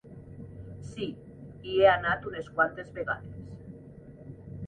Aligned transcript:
Sí, 0.93 1.09
hi 1.67 1.75
he 1.81 1.91
anat 1.91 2.25
unes 2.31 2.49
quantes 2.55 2.89
vegades. 2.95 3.47